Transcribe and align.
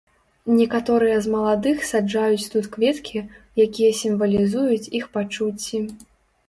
Некаторыя 0.59 1.17
з 1.25 1.33
маладых 1.33 1.83
саджаюць 1.91 2.49
тут 2.55 2.65
кветкі, 2.77 3.19
якія 3.69 3.91
сімвалізуюць 4.01 4.85
іх 5.01 5.11
пачуцці. 5.19 5.87